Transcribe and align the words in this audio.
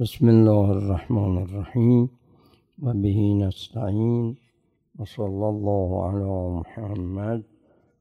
بسم 0.00 0.28
الله 0.28 0.70
الرحمن 0.70 1.36
الرحیم 1.38 2.10
و 2.82 2.92
بهی 2.92 3.34
نستعین 3.34 4.36
و 4.98 5.04
صلی 5.04 5.24
الله 5.24 6.08
علی 6.08 6.58
محمد 6.58 7.44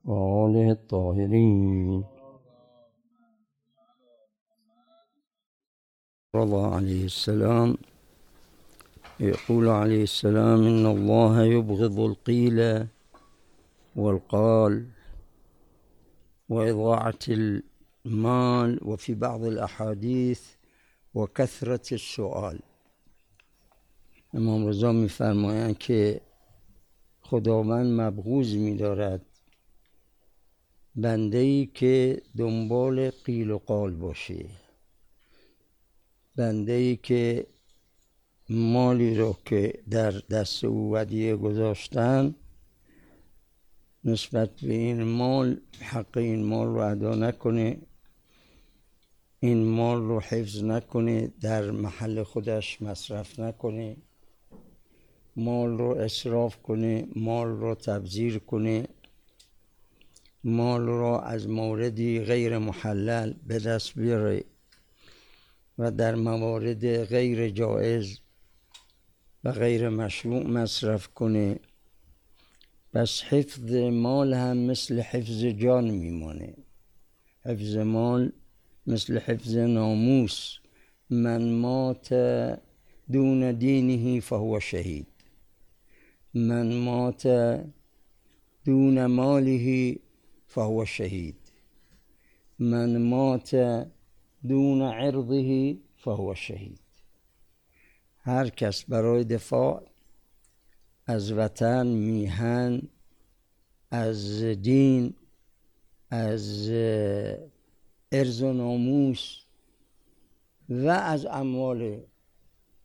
و 0.06 0.12
آله 0.14 0.70
الطاهرین 0.70 2.04
رضا 6.36 6.76
عليه 6.76 7.04
السلام. 7.04 7.78
يقول 9.20 9.68
عليه 9.68 10.04
السلام 10.04 10.60
إن 10.64 10.86
الله 10.86 11.44
يبغض 11.44 12.00
القيل 12.00 12.88
والقال 13.96 14.86
وإضاعة 16.50 17.20
المال. 17.30 18.80
وفي 18.86 19.14
بعض 19.14 19.44
الأحاديث 19.44 20.55
و 21.16 21.26
کثرت 21.26 21.92
السؤال 21.92 22.60
امام 24.34 24.68
رضا 24.68 24.92
میفرمایند 24.92 25.78
که 25.78 26.22
خداوند 27.22 28.02
مبغوز 28.02 28.56
میدارد 28.56 29.26
بنده 30.96 31.38
ای 31.38 31.66
که 31.74 32.22
دنبال 32.38 33.10
قیل 33.10 33.52
و 33.52 33.58
قال 33.58 33.92
باشه 33.92 34.46
بنده 36.36 36.72
ای 36.72 36.96
که 36.96 37.48
مالی 38.50 39.16
رو 39.16 39.36
که 39.46 39.84
در 39.90 40.12
دست 40.12 40.64
او 40.64 40.92
ودیه 40.94 41.36
گذاشتن 41.36 42.36
نسبت 44.04 44.50
به 44.50 44.74
این 44.74 45.04
مال 45.04 45.58
حق 45.80 46.18
این 46.18 46.44
مال 46.44 46.68
رو 46.68 46.78
ادا 46.78 47.16
نکنه. 47.16 47.78
این 49.46 49.64
مال 49.66 50.02
رو 50.02 50.20
حفظ 50.20 50.64
نکنه 50.64 51.32
در 51.42 51.72
محل 51.72 52.24
خودش 52.24 52.82
مصرف 52.82 53.40
نکنه 53.40 53.98
مال 55.36 55.78
رو 55.78 55.90
اصراف 55.90 56.58
کنه 56.64 57.08
مال 57.16 57.48
رو 57.48 57.76
تبذیر 57.76 58.40
کنه 58.40 58.88
مال 60.44 60.86
رو 60.86 61.22
از 61.24 61.50
موردی 61.50 62.20
غیر 62.20 62.58
محلل 62.58 63.34
به 63.48 63.60
دست 63.60 63.94
بیاره 63.96 64.44
و 65.78 65.92
در 65.92 66.16
موارد 66.16 67.04
غیر 67.04 67.50
جایز 67.50 68.20
و 69.44 69.52
غیر 69.52 69.90
مشروع 69.90 70.44
مصرف 70.44 71.08
کنه 71.08 71.60
پس 72.94 73.22
حفظ 73.22 73.74
مال 73.76 74.34
هم 74.34 74.58
مثل 74.58 75.00
حفظ 75.00 75.44
جان 75.44 75.90
میمانه 75.90 76.54
حفظ 77.46 77.78
مال 77.78 78.32
مثل 78.88 79.20
حفظ 79.20 79.58
ناموس 79.58 80.60
من 81.10 81.52
مات 81.52 82.14
دون 83.12 83.52
دینه 83.52 84.20
فهو 84.20 84.60
شهید. 84.60 85.08
من 86.34 86.74
مات 86.74 87.28
دون 88.66 89.06
ماله 89.06 89.96
فهو 90.48 90.86
شهید. 90.86 91.38
من 92.60 92.98
مات 92.98 93.56
دون 94.48 94.82
عرضه 94.82 95.78
فهو 95.98 96.36
شهید. 96.36 96.80
هر 98.18 98.50
کس 98.50 98.84
برای 98.84 99.24
دفاع 99.24 99.84
از 101.08 101.32
وطن 101.32 101.88
میهن 101.88 102.82
از 103.92 104.44
دین 104.44 105.14
از 106.10 106.70
ارز 108.16 108.42
و 108.42 108.54
ناموس 108.54 109.38
و 110.70 110.88
از 110.88 111.26
اموال 111.26 112.02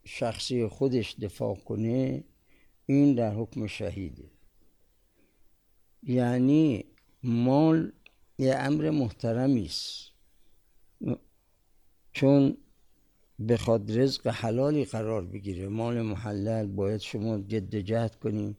شخصی 0.03 0.67
خودش 0.67 1.15
دفاع 1.21 1.55
کنه 1.55 2.23
این 2.85 3.15
در 3.15 3.33
حکم 3.33 3.67
شهیده. 3.67 4.31
یعنی 6.03 6.85
مال 7.23 7.91
یه 8.37 8.55
امر 8.55 8.89
محترمی 8.89 9.65
است. 9.65 10.11
چون 12.13 12.57
بخواد 13.49 13.99
رزق 13.99 14.27
حلالی 14.27 14.85
قرار 14.85 15.25
بگیره 15.25 15.67
مال 15.67 16.01
محلل 16.01 16.67
باید 16.67 17.01
شما 17.01 17.37
جد 17.37 17.75
جهد 17.75 18.15
کنیم 18.15 18.57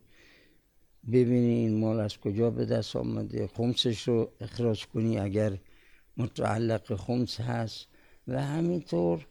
ببینی 1.12 1.54
این 1.54 1.78
مال 1.78 2.00
از 2.00 2.18
کجا 2.18 2.50
به 2.50 2.64
دست 2.64 2.96
آمده 2.96 3.46
خمسش 3.46 4.08
رو 4.08 4.32
اخراج 4.40 4.86
کنی 4.86 5.18
اگر 5.18 5.58
متعلق 6.16 6.96
خمس 6.96 7.40
هست 7.40 7.86
و 8.28 8.42
همینطور 8.42 9.26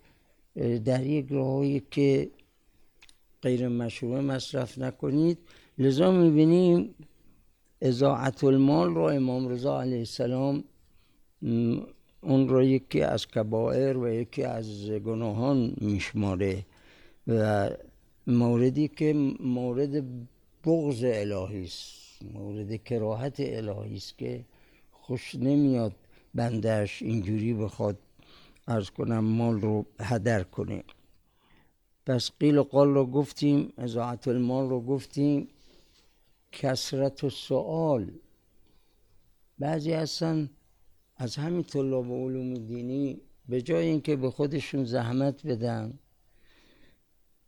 در 0.86 1.06
یک 1.06 1.26
راهی 1.30 1.82
که 1.92 2.30
غیر 3.42 3.68
مشروع 3.68 4.20
مصرف 4.20 4.78
نکنید 4.78 5.38
لذا 5.78 6.12
می‌بینیم 6.12 6.96
ازاعت 7.82 8.44
المال 8.44 8.96
رو 8.96 9.02
امام 9.02 9.48
رضا 9.48 9.82
علیه 9.82 9.98
السلام 9.98 10.64
اون 12.22 12.50
رو 12.50 12.64
یکی 12.64 13.02
از 13.02 13.28
کبائر 13.28 13.98
و 13.98 14.10
یکی 14.10 14.44
از 14.44 14.90
گناهان 14.90 15.74
میشماره 15.82 16.66
و 17.28 17.70
موردی 18.28 18.88
که 18.88 19.14
مورد 19.40 20.04
بغض 20.66 21.04
الهی 21.04 21.64
است 21.64 22.24
مورد 22.34 22.84
کراهت 22.84 23.36
الهی 23.40 23.96
است 23.96 24.18
که 24.18 24.46
خوش 24.92 25.36
نمیاد 25.36 25.96
بندش 26.36 27.02
اینجوری 27.02 27.54
بخواد 27.54 28.00
ارز 28.68 28.90
کنم 28.90 29.20
مال 29.20 29.62
رو 29.62 29.86
هدر 30.00 30.44
کنه. 30.44 30.84
پس 32.06 32.32
قیل 32.40 32.58
و 32.58 32.64
قال 32.64 32.94
رو 32.94 33.06
گفتیم 33.06 33.74
ازاعت 33.78 34.28
المال 34.28 34.70
رو 34.70 34.82
گفتیم. 34.82 35.48
کسرت 36.52 37.24
و 37.24 37.30
سوال 37.30 38.12
بعضی 39.60 39.94
هستن 39.94 40.50
از 41.18 41.36
همین 41.36 41.64
طلاب 41.64 42.12
علوم 42.12 42.54
دینی 42.54 43.22
به 43.50 43.62
جای 43.62 43.88
اینکه 43.88 44.16
به 44.16 44.32
خودشون 44.32 44.84
زحمت 44.84 45.48
بدن 45.48 46.00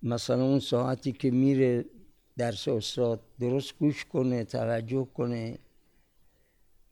مثلا 0.03 0.43
اون 0.45 0.59
ساعتی 0.59 1.11
که 1.11 1.31
میره 1.31 1.85
درس 2.37 2.67
استاد 2.67 3.21
درست 3.39 3.77
گوش 3.77 4.05
کنه 4.05 4.43
توجه 4.43 5.07
کنه. 5.13 5.57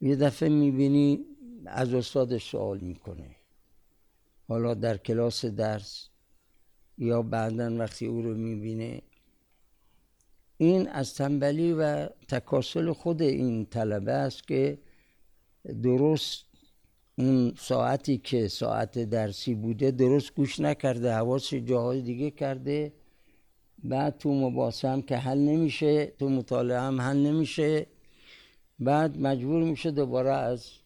یه 0.00 0.16
دفعه 0.16 0.48
می‌بینی 0.48 1.24
از 1.66 1.94
استادش 1.94 2.50
سوال 2.50 2.78
می‌کنه. 2.78 3.36
حالا 4.48 4.74
در 4.74 4.96
کلاس 4.96 5.44
درس 5.44 6.08
یا 6.98 7.22
بعدا 7.22 7.76
وقتی 7.76 8.06
او 8.06 8.22
رو 8.22 8.34
می‌بینه 8.34 9.02
این 10.56 10.88
از 10.88 11.14
تنبلی 11.14 11.72
و 11.72 12.06
تکاسل 12.06 12.92
خود 12.92 13.22
این 13.22 13.66
طلبه 13.66 14.12
است 14.12 14.48
که 14.48 14.78
درست 15.82 16.44
اون 17.18 17.54
ساعتی 17.58 18.18
که 18.18 18.48
ساعت 18.48 18.98
درسی 18.98 19.54
بوده 19.54 19.90
درست 19.90 20.34
گوش 20.34 20.60
نکرده 20.60 21.12
حواس 21.12 21.54
جاهای 21.54 22.02
دیگه 22.02 22.30
کرده. 22.30 22.92
بعد 23.84 24.18
تو 24.18 24.34
مباحثه 24.34 24.88
هم 24.88 25.02
که 25.02 25.16
حل 25.16 25.38
نمیشه 25.38 26.06
تو 26.06 26.28
مطالعه 26.28 26.80
هم 26.80 27.00
حل 27.00 27.16
نمیشه. 27.16 27.86
بعد 28.78 29.18
مجبور 29.18 29.62
میشه 29.62 29.90
دوباره 29.90 30.30
از 30.32 30.81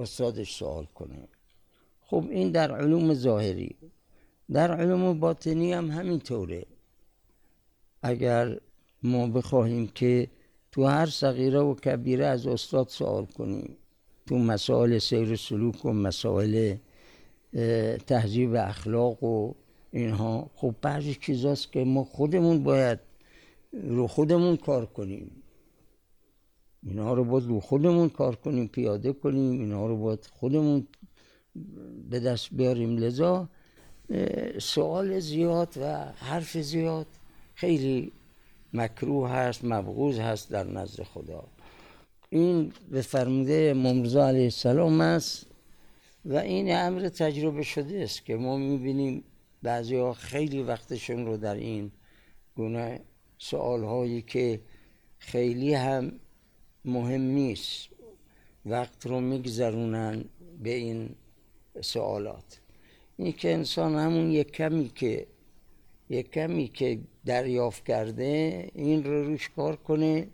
استادش 0.00 0.54
سوال 0.54 0.86
کنه. 0.94 1.28
خب 2.00 2.24
این 2.30 2.50
در 2.50 2.76
علوم 2.76 3.14
ظاهری 3.14 3.76
در 4.52 4.74
علوم 4.74 5.20
باطنی 5.20 5.72
هم 5.72 5.90
همینطوره. 5.90 6.66
اگر 8.02 8.60
ما 9.02 9.26
بخواهیم 9.26 9.86
که 9.86 10.28
تو 10.72 10.84
هر 10.84 11.06
صغیره 11.06 11.58
و 11.58 11.74
کبیره 11.74 12.26
از 12.26 12.46
استاد 12.46 12.88
سوال 12.88 13.24
کنیم 13.26 13.76
تو 14.26 14.38
مسائل 14.38 14.98
سیر 14.98 15.36
سلوک 15.36 15.84
و 15.84 15.92
مسائل 15.92 16.74
تهذیب 18.06 18.54
اخلاق 18.54 19.22
و 19.22 19.54
اینها 19.92 20.50
خب 20.54 20.74
بعضی 20.82 21.14
چیزاست 21.14 21.72
که 21.72 21.84
ما 21.84 22.04
خودمون 22.04 22.62
باید 22.62 22.98
رو 23.72 24.06
خودمون 24.06 24.56
کار 24.56 24.86
کنیم. 24.86 25.39
اینا 26.82 27.14
رو 27.14 27.24
باید 27.24 27.44
رو 27.44 27.60
خودمون 27.60 28.08
کار 28.08 28.36
کنیم 28.36 28.66
پیاده 28.66 29.12
کنیم 29.12 29.60
اینا 29.60 29.86
رو 29.86 29.96
باید 29.96 30.28
خودمون 30.32 30.86
به 32.10 32.20
دست 32.20 32.48
بیاریم. 32.52 32.96
لذا 32.96 33.48
سوال 34.58 35.20
زیاد 35.20 35.74
و 35.82 36.04
حرف 36.04 36.58
زیاد 36.58 37.06
خیلی 37.54 38.12
مکروه 38.72 39.30
هست 39.30 39.64
مبغوز 39.64 40.18
هست 40.18 40.50
در 40.50 40.64
نزد 40.64 41.02
خدا. 41.02 41.44
این 42.30 42.72
به 42.90 43.02
فرموده 43.02 43.74
ممرزا 43.74 44.28
علیه 44.28 44.42
السلام 44.42 45.00
است 45.00 45.46
و 46.24 46.36
این 46.36 46.76
امر 46.76 47.08
تجربه 47.08 47.62
شده 47.62 48.02
است 48.02 48.24
که 48.24 48.36
ما 48.36 48.56
می‌بینیم 48.56 49.24
بعضی 49.62 49.96
ها 49.96 50.12
خیلی 50.12 50.62
وقتشون 50.62 51.26
رو 51.26 51.36
در 51.36 51.54
این 51.54 51.92
گونه 52.56 53.00
سوال 53.38 53.84
هایی 53.84 54.22
که 54.22 54.60
خیلی 55.18 55.74
هم 55.74 56.12
مهم 56.84 57.20
نیست. 57.20 57.88
وقت 58.66 59.06
رو 59.06 59.20
میگذرونن 59.20 60.24
به 60.62 60.74
این 60.74 61.14
سوالات. 61.80 62.60
این 63.16 63.32
که 63.32 63.52
انسان 63.52 63.94
همون 63.94 64.30
یک 64.30 64.52
کمی 64.52 64.88
که 64.88 65.26
یک 66.08 66.30
کمی 66.30 66.68
که 66.68 67.00
دریافت 67.24 67.86
کرده 67.86 68.70
این 68.74 69.04
رو 69.04 69.24
روش 69.24 69.48
کار 69.48 69.76
کنه 69.76 70.28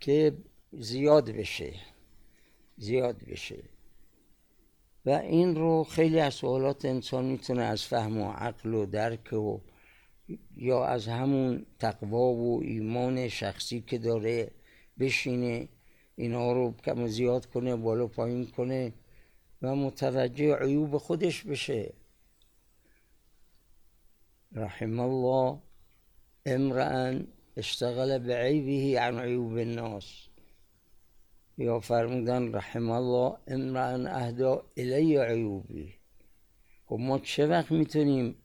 که 0.00 0.32
زیاد 0.72 1.30
بشه 1.30 1.74
زیاد 2.76 3.16
بشه. 3.16 3.62
و 5.06 5.10
این 5.10 5.54
رو 5.56 5.84
خیلی 5.84 6.20
از 6.20 6.34
سوالات 6.34 6.84
انسان 6.84 7.24
می‌تونه 7.24 7.62
از 7.62 7.82
فهم 7.82 8.18
و 8.20 8.32
عقل 8.32 8.74
و 8.74 8.86
درک 8.86 9.32
و 9.32 9.58
یا 10.56 10.84
از 10.84 11.06
همون 11.06 11.66
تقوا 11.78 12.32
و 12.32 12.62
ایمان 12.62 13.28
شخصی 13.28 13.80
که 13.80 13.98
داره 13.98 14.50
بشینه 15.00 15.68
اینا 16.16 16.52
رو 16.52 16.74
کم 16.84 17.06
زیاد 17.06 17.46
کنه 17.46 17.76
بالا 17.76 18.06
پایین 18.06 18.46
کنه 18.46 18.92
و 19.62 19.76
متوجه 19.76 20.56
عیوب 20.56 20.98
خودش 20.98 21.42
بشه. 21.42 21.92
رحم 24.52 25.00
الله 25.00 25.58
امرأ 26.46 27.20
اشتغل 27.56 28.18
بعیبه 28.18 29.00
عن 29.00 29.18
عیوب 29.18 29.52
الناس. 29.52 30.26
یا 31.58 31.80
فرمودن 31.80 32.52
رحم 32.52 32.90
الله 32.90 33.36
امرأ 33.46 34.08
اهدا 34.08 34.64
الی 34.76 35.16
عیوبی. 35.16 35.94
خب 36.86 36.98
ما 36.98 37.18
چه 37.18 37.46
وقت 37.46 37.70
می‌تونیم 37.72 38.36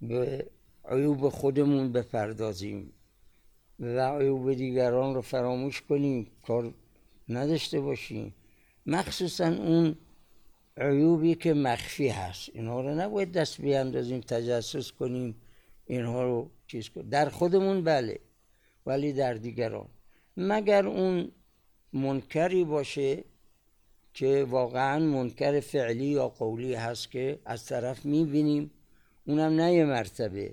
به 0.00 0.46
عیوب 0.84 1.28
خودمون 1.28 1.92
بپردازیم؟ 1.92 2.92
و 3.80 4.18
عیوب 4.18 4.54
دیگران 4.54 5.14
رو 5.14 5.20
فراموش 5.20 5.82
کنیم 5.82 6.30
کار 6.46 6.74
نداشته 7.28 7.80
باشیم. 7.80 8.34
مخصوصا 8.86 9.46
اون 9.46 9.96
عیوبی 10.76 11.34
که 11.34 11.54
مخفی 11.54 12.08
هست. 12.08 12.50
اینها 12.54 12.80
رو 12.80 12.94
نباید 12.94 13.32
دست 13.32 13.60
بیاندازیم 13.60 14.20
تجسس 14.20 14.92
کنیم 14.92 15.34
اینها 15.86 16.22
رو 16.22 16.50
چیز 16.66 16.88
کنیم 16.88 17.08
در 17.08 17.28
خودمون 17.28 17.84
بله 17.84 18.20
ولی 18.86 19.12
در 19.12 19.34
دیگران. 19.34 19.88
مگر 20.36 20.86
اون 20.86 21.30
منکری 21.92 22.64
باشه 22.64 23.24
که 24.14 24.46
واقعا 24.50 24.98
منکر 24.98 25.60
فعلی 25.60 26.04
یا 26.04 26.28
قولی 26.28 26.74
هست 26.74 27.10
که 27.10 27.38
از 27.44 27.64
طرف 27.64 28.04
می‌بینیم؟ 28.04 28.70
اونم 29.26 29.52
نه 29.52 29.72
یه 29.72 29.84
مرتبه. 29.84 30.52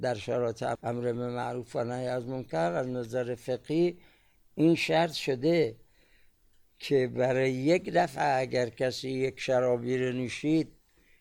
در 0.00 0.14
شرایط 0.14 0.64
امر 0.82 1.12
به 1.12 1.28
معروف 1.28 1.76
و 1.76 1.84
نهی 1.84 2.06
از 2.06 2.26
منکر 2.26 2.72
از 2.72 2.88
نظر 2.88 3.34
فقی 3.34 3.98
این 4.54 4.74
شرط 4.74 5.12
شده 5.12 5.76
که 6.78 7.06
برای 7.06 7.52
یک 7.52 7.92
دفعه 7.92 8.40
اگر 8.40 8.68
کسی 8.68 9.10
یک 9.10 9.40
شرابی 9.40 9.98
رو 9.98 10.12
نوشید 10.12 10.68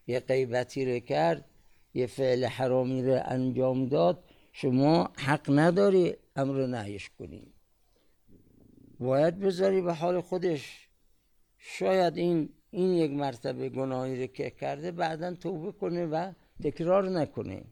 یه 0.08 0.20
غیبتی 0.20 0.94
رو 0.94 1.00
کرد 1.00 1.46
یه 1.94 2.08
فعل 2.08 2.46
حرامی 2.46 3.04
رو 3.04 3.22
انجام 3.26 3.86
داد 3.86 4.24
شما 4.54 5.10
حق 5.18 5.46
نداری 5.50 6.16
امر 6.36 6.66
نهیش 6.66 7.10
کنید 7.10 7.54
باید 9.00 9.40
بذاری 9.40 9.82
به 9.82 9.94
حال 9.94 10.22
خودش. 10.22 10.88
شاید 11.58 12.18
این 12.18 12.50
این 12.72 12.94
یک 12.94 13.12
مرتبه 13.12 13.70
گناهی 13.70 14.22
رو 14.22 14.28
که 14.28 14.50
کرده 14.50 14.92
بعدا 14.92 15.34
توبه 15.34 15.72
کنه 15.72 16.06
و 16.06 16.32
تکرار 16.64 17.10
نکنه. 17.10 17.64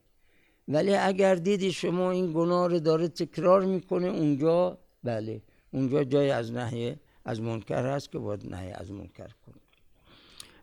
ولی 0.68 0.96
اگر 0.96 1.36
دیدی 1.36 1.72
شما 1.72 2.12
این 2.12 2.34
گناه 2.34 2.68
رو 2.68 2.80
داره 2.80 3.08
تکرار 3.08 3.66
می‌کنه 3.66 4.08
اونجا 4.08 4.78
بله 5.04 5.42
اونجا 5.72 6.04
جای 6.04 6.32
از 6.32 6.52
نهی 6.52 6.96
از 7.26 7.42
منکر 7.42 7.86
هست 7.86 8.12
که 8.12 8.20
باید 8.20 8.56
نهی 8.56 8.72
از 8.72 8.92
منکر 8.92 9.30
کنه 9.46 9.56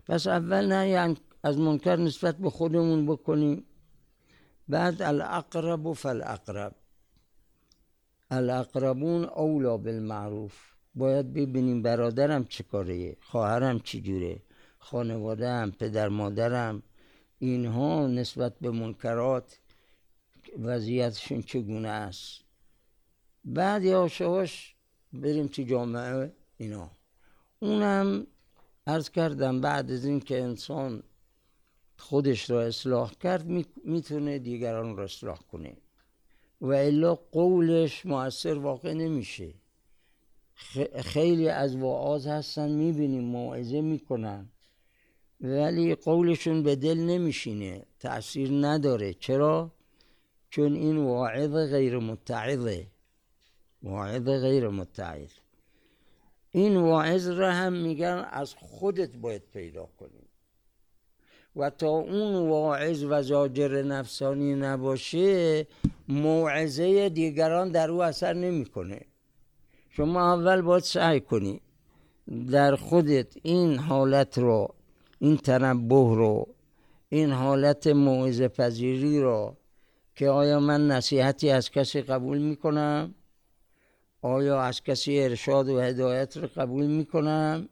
پس 0.05 0.27
اول 0.27 0.73
نهی 0.73 1.15
از 1.43 1.57
منکر 1.57 1.95
نسبت 1.95 2.37
به 2.37 2.49
خودمون 2.49 3.05
بکنیم. 3.05 3.65
بعد 4.67 5.01
الاقرب 5.01 5.85
و 5.85 5.93
فالاقرب. 5.93 6.75
الاقربون 8.31 9.23
اولا 9.25 9.77
بالمعروف. 9.77 10.71
باید 10.95 11.33
ببینیم 11.33 11.81
برادرم 11.81 12.45
چه 12.45 12.63
کاره 12.63 13.15
خواهرم 13.21 13.79
چی 13.79 14.01
جوره 14.01 14.41
خانوادهم 14.79 15.71
پدر 15.71 16.09
مادرم 16.09 16.83
اینها 17.39 18.07
نسبت 18.07 18.59
به 18.61 18.71
منکرات 18.71 19.59
وضعیتشون 20.59 21.41
چگونه 21.41 21.87
است. 21.87 22.41
بعد 23.45 23.83
یاشاش 23.83 24.75
بریم 25.13 25.47
تو 25.47 25.63
جامعه 25.63 26.33
اینا. 26.57 26.91
اونم 27.59 28.27
ارز 28.87 29.09
کردم 29.09 29.61
بعد 29.61 29.91
از 29.91 30.05
اینکه 30.05 30.41
انسان 30.41 31.03
خودش 31.97 32.49
را 32.49 32.61
اصلاح 32.61 33.13
کرد 33.13 33.45
می‌تونه 33.83 34.39
دیگران 34.39 34.97
را 34.97 35.03
اصلاح 35.03 35.39
کنه. 35.51 35.77
و 36.61 36.71
الا 36.71 37.15
قولش 37.15 38.05
موثر 38.05 38.57
واقع 38.57 38.93
نمیشه. 38.93 39.53
خیلی 41.03 41.49
از 41.49 41.75
وعاز 41.75 42.27
هستن 42.27 42.71
می‌بینیم 42.71 43.23
موعظه 43.23 43.81
می‌کنن. 43.81 44.49
ولی 45.41 45.95
قولشون 45.95 46.63
به 46.63 46.75
دل 46.75 46.97
نمیشینه 46.97 47.85
تأثیر 47.99 48.49
نداره. 48.51 49.13
چرا؟ 49.13 49.71
چون 50.51 50.75
این 50.75 50.97
واعظ 50.97 51.55
غیر 51.71 51.97
متعظه. 51.97 52.87
واعظ 53.83 54.29
غیر 54.29 54.69
متعظ. 54.69 55.29
این 56.51 56.77
واعظ 56.77 57.29
را 57.29 57.51
هم 57.51 57.73
میگن 57.73 58.27
از 58.31 58.53
خودت 58.53 59.17
باید 59.17 59.41
پیدا 59.53 59.89
کنی. 59.99 60.27
و 61.55 61.69
تا 61.69 61.87
اون 61.89 62.49
واعظ 62.49 63.03
و 63.03 63.21
زاجر 63.21 63.81
نفسانی 63.81 64.55
نباشه 64.55 65.67
موعظه 66.07 67.09
دیگران 67.09 67.71
در 67.71 67.91
او 67.91 68.03
اثر 68.03 68.33
نمی‌کنه. 68.33 69.01
شما 69.89 70.33
اول 70.33 70.61
باید 70.61 70.83
سعی 70.83 71.19
کنی 71.19 71.61
در 72.51 72.75
خودت 72.75 73.37
این 73.43 73.77
حالت 73.77 74.37
رو 74.37 74.75
این 75.19 75.37
تنبه 75.37 75.95
رو 75.95 76.47
این 77.09 77.31
حالت 77.31 77.87
موعظه 77.87 78.47
پذیری 78.47 79.21
رو 79.21 79.55
که 80.21 80.29
آیا 80.29 80.59
من 80.59 80.87
نصیحتی 80.87 81.49
از 81.49 81.71
کسی 81.71 82.01
قبول 82.01 82.37
می‌کنم؟ 82.37 83.15
آیا 84.21 84.61
از 84.61 84.83
کسی 84.83 85.19
ارشاد 85.19 85.69
و 85.69 85.79
هدایت 85.79 86.37
رو 86.37 86.47
قبول 86.55 86.87
می‌کنم؟ 86.87 87.69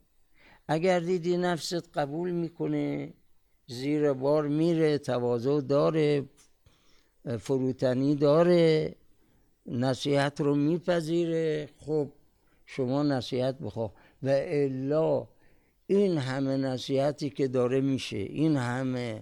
اگر 0.68 1.00
دیدی 1.00 1.38
نفست 1.38 1.90
قبول 1.98 2.31
می‌کنه 2.31 3.13
زیر 3.68 4.13
بار 4.13 4.48
میره 4.48 4.98
تواضع 4.98 5.62
داره 5.62 6.25
فروتنی 7.39 8.15
داره 8.15 8.96
نصیحت 9.65 10.41
رو 10.41 10.56
میپذیره 10.56 11.70
خب 11.79 12.08
شما 12.65 13.03
نصیحت 13.03 13.60
بخوا 13.60 13.91
و 14.24 14.29
الا 14.29 15.27
این 15.88 16.18
همه 16.18 16.58
نصیحتی 16.58 17.29
که 17.29 17.48
داره 17.48 17.82
میشه 17.82 18.18
این 18.18 18.58
همه 18.58 19.22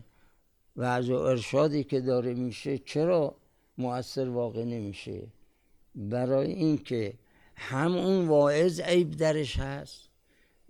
وعظ 0.77 1.09
و 1.09 1.15
ارشادی 1.15 1.83
که 1.83 2.01
داره 2.01 2.33
میشه 2.33 2.77
چرا 2.77 3.35
مؤثر 3.77 4.29
واقع 4.29 4.63
نمیشه؟ 4.63 5.21
برای 5.95 6.51
اینکه 6.51 7.13
هم 7.55 7.95
اون 7.95 8.27
واعظ 8.27 8.79
عیب 8.79 9.11
درش 9.11 9.59
هست 9.59 10.09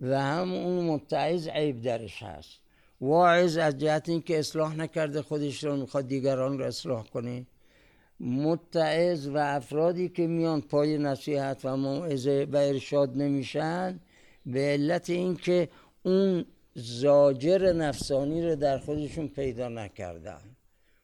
و 0.00 0.20
هم 0.22 0.52
اون 0.52 0.84
متعظ 0.84 1.48
عیب 1.48 1.82
درش 1.82 2.22
هست. 2.22 2.60
واعظ 3.00 3.56
از 3.56 3.78
جهت 3.78 4.08
اینکه 4.08 4.38
اصلاح 4.38 4.76
نکرده 4.76 5.22
خودش 5.22 5.64
رو 5.64 5.76
می‌خواد 5.76 6.08
دیگران 6.08 6.58
رو 6.58 6.64
اصلاح 6.64 7.06
کنه. 7.06 7.46
متعظ 8.20 9.26
و 9.26 9.36
افرادی 9.36 10.08
که 10.08 10.26
میان 10.26 10.60
پای 10.60 10.98
نصیحت 10.98 11.60
و 11.64 11.76
موعظه 11.76 12.48
و 12.52 12.56
ارشاد 12.56 13.16
نمیشن 13.16 14.00
به 14.46 14.60
علت 14.60 15.10
اینکه 15.10 15.68
اون 16.02 16.44
زاجر 16.80 17.72
نفسانی 17.72 18.42
رو 18.48 18.56
در 18.56 18.78
خودشون 18.78 19.28
پیدا 19.28 19.68
نکردن. 19.68 20.40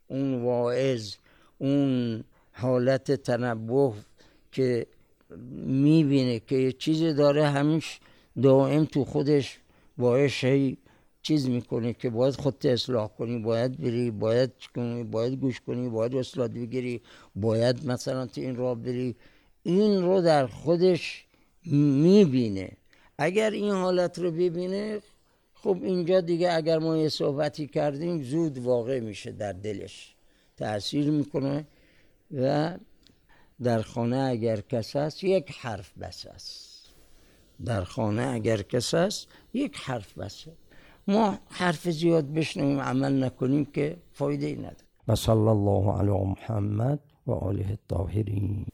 اون 0.08 0.42
واعظ 0.42 1.14
اون 1.58 2.24
حالت 2.52 3.12
تنبه 3.12 3.92
که 4.52 4.86
می‌بینه 5.66 6.40
که 6.40 6.56
یه 6.56 6.72
چیزی 6.72 7.12
داره 7.12 7.46
همیش 7.46 8.00
دائم 8.42 8.84
تو 8.84 9.04
خودش 9.04 9.58
باعث 9.98 10.44
چیز 11.22 11.48
می‌کنه 11.48 11.92
که 11.92 12.10
باید 12.10 12.34
خودت 12.34 12.66
اصلاح 12.66 13.08
کنی 13.08 13.38
باید 13.38 13.80
بری 13.80 14.10
باید 14.10 14.50
کنی 14.74 15.04
باید 15.04 15.32
گوش 15.40 15.60
کنی 15.60 15.88
باید 15.88 16.16
اصلاح 16.16 16.48
بگیری 16.48 17.00
باید 17.36 17.86
مثلا 17.86 18.26
تو 18.26 18.40
این 18.40 18.56
راه 18.56 18.74
بری. 18.74 19.16
این 19.62 20.02
رو 20.02 20.20
در 20.20 20.46
خودش 20.46 21.24
می‌بینه. 21.66 22.70
اگر 23.18 23.50
این 23.50 23.70
حالت 23.70 24.18
رو 24.18 24.30
ببینه 24.30 25.00
خب 25.64 25.78
اینجا 25.82 26.20
دیگه 26.20 26.52
اگر 26.52 26.78
ما 26.78 26.96
یه 26.96 27.08
صحبتی 27.08 27.66
کردیم 27.66 28.22
زود 28.22 28.58
واقع 28.58 29.00
میشه 29.00 29.32
در 29.32 29.52
دلش. 29.52 30.14
تاثیر 30.56 31.10
می‌کنه 31.10 31.66
و 32.30 32.74
در 33.62 33.82
خانه 33.82 34.16
اگر 34.16 34.60
کس 34.60 34.96
هست 34.96 35.24
یک 35.24 35.50
حرف 35.50 35.98
بس 35.98 36.26
است. 36.26 36.94
در 37.64 37.84
خانه 37.84 38.22
اگر 38.22 38.62
کس 38.62 38.94
هست 38.94 39.28
یک 39.52 39.76
حرف 39.76 40.18
بس 40.18 40.44
ما 41.08 41.38
حرف 41.50 41.90
زیاد 41.90 42.32
بشنویم 42.32 42.80
عمل 42.80 43.24
نکنیم 43.24 43.64
که 43.64 43.96
فایده 44.12 44.46
ای 44.46 44.56
نداره. 44.56 44.76
و 45.08 45.14
صلی 45.16 45.48
الله 45.48 45.98
علی 45.98 46.10
محمد 46.10 47.00
و 47.26 47.32
آله 47.32 47.66
الطاهرین. 47.70 48.66